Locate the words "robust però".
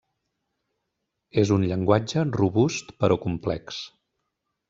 2.39-3.17